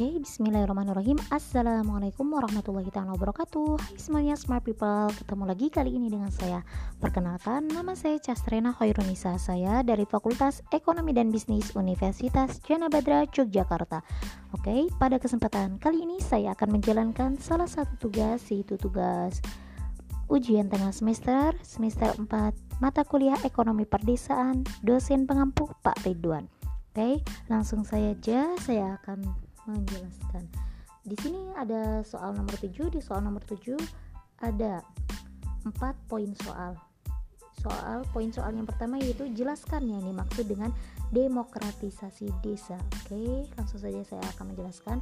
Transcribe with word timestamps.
Oke, 0.00 0.16
bismillahirrahmanirrahim. 0.16 1.20
Assalamualaikum 1.28 2.24
warahmatullahi 2.32 2.88
wabarakatuh. 2.88 3.76
Hai 3.84 4.00
semuanya 4.00 4.32
smart 4.32 4.64
people. 4.64 5.12
Ketemu 5.12 5.44
lagi 5.44 5.68
kali 5.68 5.92
ini 5.92 6.08
dengan 6.08 6.32
saya. 6.32 6.64
Perkenalkan, 6.96 7.68
nama 7.68 7.92
saya 7.92 8.16
Castrena 8.16 8.72
Khairunisa 8.72 9.36
Saya 9.36 9.84
dari 9.84 10.08
Fakultas 10.08 10.64
Ekonomi 10.72 11.12
dan 11.12 11.28
Bisnis 11.28 11.76
Universitas 11.76 12.64
Jana 12.64 12.88
Badra, 12.88 13.28
Yogyakarta. 13.28 14.00
Oke, 14.56 14.88
pada 14.96 15.20
kesempatan 15.20 15.76
kali 15.76 16.08
ini 16.08 16.16
Saya 16.16 16.56
akan 16.56 16.80
menjalankan 16.80 17.36
salah 17.36 17.68
satu 17.68 18.00
tugas 18.00 18.40
Yaitu 18.48 18.80
tugas 18.80 19.44
ujian 20.32 20.72
tengah 20.72 20.96
semester 20.96 21.52
Semester 21.60 22.08
4 22.16 22.80
Mata 22.80 23.04
Kuliah 23.04 23.36
Ekonomi 23.44 23.84
Perdesaan 23.84 24.64
Dosen 24.80 25.28
pengampu 25.28 25.68
Pak 25.84 26.08
Ridwan. 26.08 26.48
Oke, 26.88 27.20
langsung 27.52 27.84
saya 27.84 28.16
aja 28.16 28.48
saya 28.64 28.96
akan 28.96 29.49
menjelaskan. 29.72 30.44
Di 31.00 31.16
sini 31.16 31.54
ada 31.56 32.04
soal 32.04 32.36
nomor 32.36 32.54
7, 32.58 32.92
di 32.92 33.00
soal 33.00 33.24
nomor 33.24 33.40
7 33.46 33.78
ada 34.44 34.84
4 35.64 35.72
poin 36.08 36.30
soal. 36.44 36.76
Soal 37.60 38.08
poin 38.12 38.32
soal 38.32 38.56
yang 38.56 38.64
pertama 38.64 38.96
yaitu 38.96 39.28
jelaskan 39.36 39.84
yang 39.84 40.00
dimaksud 40.00 40.48
dengan 40.48 40.72
demokratisasi 41.12 42.32
desa. 42.40 42.80
Oke, 43.04 43.44
langsung 43.56 43.80
saja 43.80 44.00
saya 44.06 44.24
akan 44.36 44.56
menjelaskan. 44.56 44.98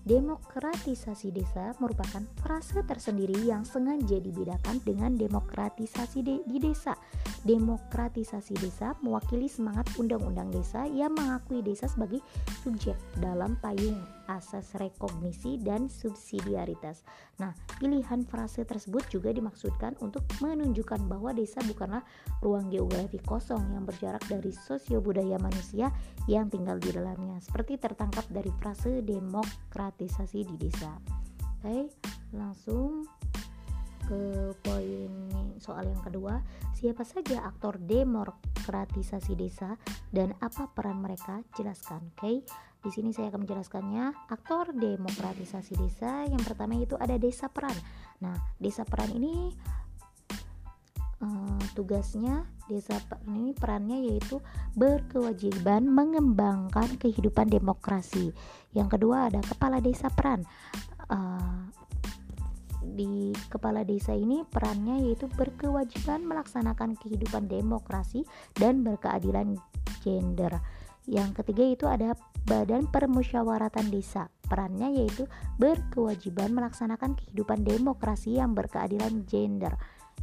Demokratisasi 0.00 1.28
desa 1.28 1.76
merupakan 1.76 2.24
frase 2.40 2.80
tersendiri 2.88 3.36
yang 3.44 3.68
sengaja 3.68 4.16
dibedakan 4.16 4.80
dengan 4.80 5.12
demokratisasi 5.12 6.24
de 6.24 6.36
di 6.48 6.56
desa. 6.56 6.96
Demokratisasi 7.44 8.56
desa 8.56 8.96
mewakili 9.04 9.44
semangat 9.44 9.92
undang-undang 10.00 10.48
desa 10.48 10.88
yang 10.88 11.12
mengakui 11.12 11.60
desa 11.60 11.84
sebagai 11.84 12.24
subjek 12.64 12.96
dalam 13.20 13.60
payung 13.60 14.19
asas 14.30 14.78
rekognisi 14.78 15.58
dan 15.58 15.90
subsidiaritas. 15.90 17.02
Nah, 17.42 17.50
pilihan 17.82 18.22
frase 18.22 18.62
tersebut 18.62 19.10
juga 19.10 19.34
dimaksudkan 19.34 19.98
untuk 19.98 20.22
menunjukkan 20.38 21.10
bahwa 21.10 21.34
desa 21.34 21.58
bukanlah 21.66 22.06
ruang 22.38 22.70
geografi 22.70 23.18
kosong 23.26 23.74
yang 23.74 23.82
berjarak 23.82 24.22
dari 24.30 24.54
sosio 24.54 25.02
budaya 25.02 25.34
manusia 25.42 25.90
yang 26.30 26.46
tinggal 26.46 26.78
di 26.78 26.94
dalamnya, 26.94 27.42
seperti 27.42 27.74
tertangkap 27.82 28.24
dari 28.30 28.54
frase 28.62 29.02
demokratisasi 29.02 30.46
di 30.46 30.56
desa. 30.56 30.94
Oke, 31.60 31.90
langsung 32.30 33.04
ke 34.10 34.50
poin 34.66 35.12
soal 35.62 35.86
yang 35.86 36.02
kedua, 36.02 36.42
siapa 36.74 37.06
saja 37.06 37.46
aktor 37.46 37.78
demokratisasi 37.78 39.38
desa 39.38 39.78
dan 40.10 40.34
apa 40.42 40.66
peran 40.72 40.98
mereka? 40.98 41.46
Jelaskan. 41.54 42.10
Oke. 42.14 42.18
Okay? 42.18 42.36
Di 42.80 42.88
sini 42.88 43.12
saya 43.12 43.28
akan 43.28 43.44
menjelaskannya. 43.44 44.32
Aktor 44.32 44.72
demokratisasi 44.72 45.76
desa 45.76 46.24
yang 46.24 46.40
pertama 46.40 46.80
itu 46.80 46.96
ada 46.96 47.20
desa 47.20 47.52
peran. 47.52 47.76
Nah, 48.24 48.36
desa 48.56 48.88
peran 48.88 49.12
ini 49.12 49.52
uh, 51.20 51.60
tugasnya 51.76 52.48
desa 52.66 52.96
peran 53.04 53.24
ini 53.36 53.52
perannya 53.52 53.98
yaitu 54.08 54.40
berkewajiban 54.74 55.84
mengembangkan 55.92 56.96
kehidupan 56.96 57.52
demokrasi. 57.52 58.32
Yang 58.72 58.96
kedua 58.96 59.28
ada 59.28 59.40
kepala 59.44 59.78
desa 59.84 60.08
peran. 60.08 60.48
Uh, 61.10 61.68
di 62.80 63.36
kepala 63.52 63.84
desa 63.84 64.16
ini 64.16 64.42
perannya 64.48 65.04
yaitu 65.04 65.28
berkewajiban 65.36 66.24
melaksanakan 66.24 66.96
kehidupan 66.96 67.46
demokrasi 67.46 68.24
dan 68.56 68.80
berkeadilan 68.80 69.60
gender. 70.00 70.58
Yang 71.10 71.42
ketiga 71.42 71.64
itu 71.66 71.84
ada 71.90 72.14
Badan 72.46 72.86
Permusyawaratan 72.86 73.90
Desa. 73.90 74.30
Perannya 74.46 74.94
yaitu 74.94 75.26
berkewajiban 75.58 76.54
melaksanakan 76.54 77.18
kehidupan 77.18 77.66
demokrasi 77.66 78.38
yang 78.38 78.54
berkeadilan 78.54 79.26
gender. 79.26 79.74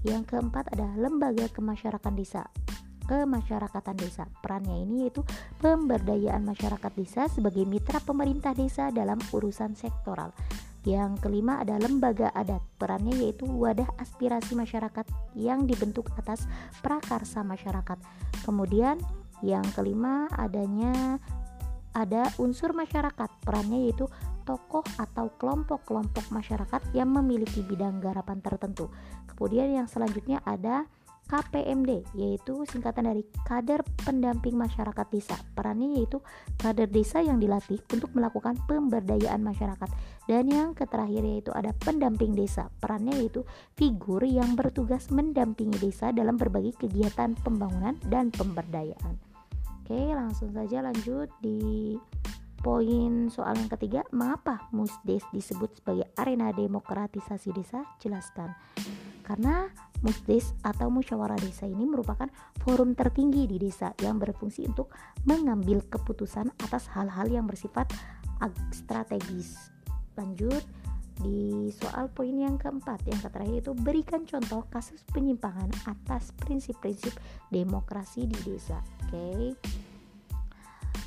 Yang 0.08 0.32
keempat 0.32 0.72
ada 0.72 0.88
Lembaga 0.96 1.52
Kemasyarakatan 1.52 2.16
Desa 2.16 2.48
kemasyarakatan 3.08 3.96
desa. 3.96 4.28
Perannya 4.44 4.84
ini 4.84 5.08
yaitu 5.08 5.24
pemberdayaan 5.64 6.44
masyarakat 6.44 6.92
desa 6.92 7.32
sebagai 7.32 7.64
mitra 7.64 8.04
pemerintah 8.04 8.52
desa 8.52 8.92
dalam 8.92 9.16
urusan 9.32 9.80
sektoral. 9.80 10.36
Yang 10.84 11.20
kelima 11.24 11.64
ada 11.64 11.80
lembaga 11.80 12.32
adat. 12.36 12.64
Perannya 12.76 13.16
yaitu 13.16 13.48
wadah 13.48 13.88
aspirasi 14.00 14.60
masyarakat 14.60 15.08
yang 15.40 15.68
dibentuk 15.68 16.12
atas 16.20 16.48
prakarsa 16.84 17.48
masyarakat. 17.48 17.96
Kemudian 18.44 19.00
yang 19.46 19.66
kelima 19.76 20.30
adanya 20.34 21.22
ada 21.98 22.30
unsur 22.38 22.78
masyarakat. 22.78 23.30
Perannya 23.42 23.90
yaitu 23.90 24.06
tokoh 24.46 24.86
atau 24.96 25.34
kelompok-kelompok 25.36 26.32
masyarakat 26.32 26.82
yang 26.96 27.12
memiliki 27.12 27.66
bidang 27.66 28.00
garapan 28.00 28.40
tertentu. 28.40 28.88
Kemudian 29.28 29.74
yang 29.84 29.88
selanjutnya 29.90 30.40
ada 30.48 30.88
KPMD 31.28 32.08
yaitu 32.16 32.64
singkatan 32.72 33.12
dari 33.12 33.28
kader 33.44 33.84
pendamping 34.08 34.56
masyarakat 34.56 35.04
desa. 35.12 35.36
Perannya 35.52 36.00
yaitu 36.00 36.24
kader 36.56 36.88
desa 36.88 37.20
yang 37.20 37.44
dilatih 37.44 37.84
untuk 37.92 38.16
melakukan 38.16 38.56
pemberdayaan 38.64 39.44
masyarakat. 39.44 39.92
Dan 40.24 40.48
yang 40.48 40.72
terakhir 40.72 41.28
yaitu 41.28 41.52
ada 41.52 41.76
pendamping 41.84 42.32
desa. 42.32 42.72
Perannya 42.80 43.20
yaitu 43.20 43.44
figur 43.76 44.24
yang 44.24 44.56
bertugas 44.56 45.12
mendampingi 45.12 45.76
desa 45.84 46.16
dalam 46.16 46.40
berbagai 46.40 46.80
kegiatan 46.80 47.36
pembangunan 47.44 48.00
dan 48.08 48.32
pemberdayaan. 48.32 49.27
Oke, 49.88 50.12
langsung 50.12 50.52
saja 50.52 50.84
lanjut 50.84 51.32
di 51.40 51.96
poin 52.60 53.32
soal 53.32 53.56
yang 53.56 53.72
ketiga, 53.72 54.04
mengapa 54.12 54.68
Musdes 54.76 55.24
disebut 55.32 55.80
sebagai 55.80 56.12
arena 56.20 56.52
demokratisasi 56.52 57.56
desa? 57.56 57.88
Jelaskan. 58.04 58.52
Karena 59.24 59.72
Musdes 60.04 60.52
atau 60.60 60.92
musyawarah 60.92 61.40
desa 61.40 61.72
ini 61.72 61.88
merupakan 61.88 62.28
forum 62.68 63.00
tertinggi 63.00 63.48
di 63.48 63.64
desa 63.64 63.96
yang 64.04 64.20
berfungsi 64.20 64.68
untuk 64.68 64.92
mengambil 65.24 65.80
keputusan 65.88 66.52
atas 66.68 66.92
hal-hal 66.92 67.32
yang 67.32 67.48
bersifat 67.48 67.88
strategis. 68.76 69.72
Lanjut 70.20 70.68
di 71.22 71.74
soal 71.74 72.10
poin 72.14 72.34
yang 72.34 72.56
keempat 72.62 73.02
yang 73.10 73.20
terakhir 73.20 73.66
itu 73.66 73.74
berikan 73.74 74.24
contoh 74.24 74.66
kasus 74.70 75.02
penyimpangan 75.10 75.70
atas 75.90 76.34
prinsip-prinsip 76.38 77.14
demokrasi 77.50 78.30
di 78.30 78.38
desa. 78.46 78.82
Oke. 79.08 79.18
Okay 79.18 79.88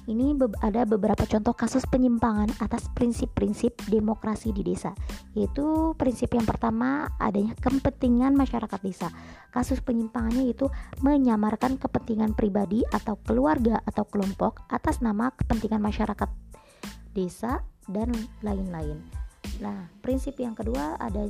ini 0.09 0.33
be 0.33 0.49
ada 0.65 0.83
beberapa 0.89 1.23
contoh 1.23 1.53
kasus 1.53 1.85
penyimpangan 1.87 2.49
atas 2.63 2.89
prinsip-prinsip 2.97 3.77
demokrasi 3.87 4.51
di 4.51 4.67
desa 4.67 4.97
yaitu 5.37 5.95
prinsip 5.95 6.33
yang 6.33 6.47
pertama 6.47 7.11
adanya 7.21 7.53
kepentingan 7.59 8.35
masyarakat 8.35 8.81
desa 8.81 9.09
kasus 9.55 9.79
penyimpangannya 9.85 10.51
itu 10.51 10.67
menyamarkan 11.05 11.77
kepentingan 11.77 12.33
pribadi 12.33 12.87
atau 12.91 13.19
keluarga 13.23 13.83
atau 13.85 14.07
kelompok 14.09 14.65
atas 14.73 14.99
nama 14.99 15.31
kepentingan 15.35 15.83
masyarakat 15.83 16.31
desa 17.13 17.63
dan 17.91 18.11
lain-lain 18.43 19.20
nah 19.61 19.93
prinsip 20.01 20.41
yang 20.41 20.57
kedua 20.57 20.97
ada 20.97 21.29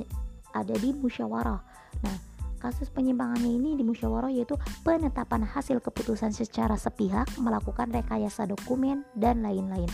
ada 0.54 0.74
di 0.78 0.94
musyawarah 0.94 1.60
nah 2.00 2.16
Kasus 2.60 2.92
penyimpangannya 2.92 3.56
ini 3.56 3.72
di 3.72 3.80
musyawarah 3.80 4.28
yaitu 4.28 4.52
penetapan 4.84 5.40
hasil 5.48 5.80
keputusan 5.80 6.36
secara 6.36 6.76
sepihak, 6.76 7.24
melakukan 7.40 7.88
rekayasa 7.88 8.44
dokumen, 8.44 9.00
dan 9.16 9.40
lain-lain. 9.40 9.88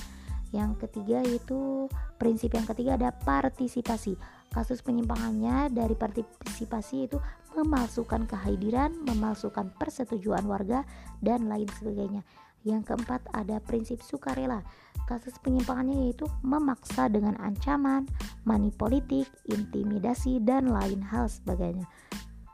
Yang 0.50 0.82
ketiga 0.82 1.22
yaitu 1.22 1.86
prinsip 2.18 2.50
yang 2.58 2.66
ketiga 2.66 2.98
ada 2.98 3.14
partisipasi. 3.14 4.18
Kasus 4.50 4.82
penyimpangannya 4.82 5.70
dari 5.70 5.94
partisipasi 5.94 7.06
itu 7.06 7.22
memalsukan 7.54 8.26
kehadiran, 8.26 8.98
memalsukan 9.06 9.70
persetujuan 9.78 10.42
warga, 10.50 10.82
dan 11.22 11.46
lain 11.46 11.70
sebagainya. 11.70 12.26
Yang 12.66 12.90
keempat 12.90 13.22
ada 13.30 13.62
prinsip 13.62 14.02
sukarela. 14.02 14.66
Kasus 15.06 15.38
penyimpangannya 15.38 16.10
yaitu 16.10 16.26
memaksa 16.42 17.06
dengan 17.06 17.38
ancaman, 17.38 18.10
money 18.42 18.74
politik, 18.74 19.30
intimidasi, 19.46 20.42
dan 20.42 20.66
lain 20.66 20.98
hal 20.98 21.30
sebagainya. 21.30 21.86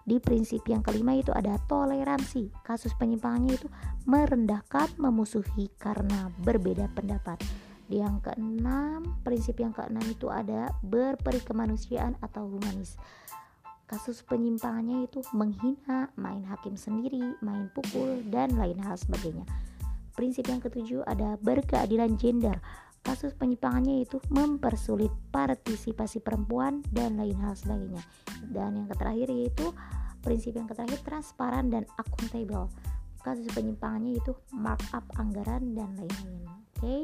Di 0.05 0.20
prinsip 0.20 0.69
yang 0.69 0.85
kelima 0.85 1.17
itu 1.17 1.32
ada 1.32 1.56
toleransi. 1.64 2.53
Kasus 2.61 2.93
penyimpangannya 3.00 3.56
itu 3.56 3.73
merendahkan, 4.05 4.93
memusuhi 5.00 5.73
karena 5.81 6.29
berbeda 6.44 6.93
pendapat. 6.93 7.41
Yang 7.88 8.29
keenam, 8.29 9.17
prinsip 9.25 9.56
yang 9.56 9.73
keenam 9.73 10.05
itu 10.05 10.29
ada 10.29 10.76
berperi 10.85 11.41
kemanusiaan 11.41 12.20
atau 12.20 12.53
humanis. 12.53 13.00
Kasus 13.88 14.25
penyimpangannya 14.25 15.09
itu 15.09 15.25
menghina, 15.37 16.09
main 16.17 16.44
hakim 16.49 16.76
sendiri, 16.76 17.37
main 17.44 17.69
pukul, 17.76 18.25
dan 18.32 18.56
lain 18.56 18.81
hal 18.81 18.97
sebagainya. 18.97 19.44
Prinsip 20.12 20.44
yang 20.49 20.61
ketujuh 20.61 21.03
ada 21.09 21.41
berkeadilan 21.41 22.20
gender. 22.20 22.61
Kasus 23.03 23.35
penyimpangannya 23.35 24.06
itu 24.06 24.23
mempersulit 24.31 25.11
partisipasi 25.35 26.23
perempuan 26.23 26.87
dan 26.94 27.19
lain 27.19 27.35
hal 27.43 27.59
sebagainya. 27.59 28.03
Dan 28.47 28.79
yang 28.79 28.88
terakhir 28.94 29.26
yaitu 29.32 29.75
prinsip 30.23 30.55
yang 30.55 30.70
terakhir 30.70 31.03
transparan 31.03 31.67
dan 31.67 31.82
akuntabel. 31.99 32.70
Kasus 33.23 33.50
penyimpangannya 33.50 34.23
itu 34.23 34.35
markup 34.55 35.03
anggaran 35.19 35.75
dan 35.75 35.94
lain-lain. 35.99 36.47
Oke. 36.47 36.79
Okay? 36.79 37.00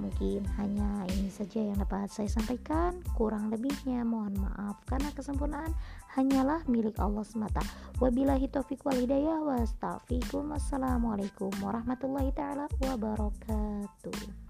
Mungkin 0.00 0.48
hanya 0.56 1.04
ini 1.12 1.28
saja 1.28 1.60
yang 1.60 1.76
dapat 1.76 2.08
saya 2.08 2.32
sampaikan. 2.32 3.04
Kurang 3.12 3.52
lebihnya 3.52 4.00
mohon 4.00 4.32
maaf 4.40 4.80
karena 4.88 5.12
kesempurnaan 5.12 5.76
hanyalah 6.16 6.64
milik 6.64 6.96
Allah 6.96 7.22
semata. 7.22 7.60
Wabillahi 8.00 8.48
taufiq 8.48 8.80
wal 8.82 8.96
hidayah 8.96 9.38
wa 9.44 9.60
Wassalamualaikum 9.60 11.52
warahmatullahi 11.60 12.32
taala 12.32 12.64
wabarakatuh. 12.80 14.49